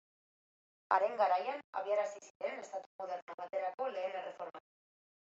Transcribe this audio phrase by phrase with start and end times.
[0.95, 4.67] Haren garaian abiarazi ziren estatu moderno baterako lehen erreformak.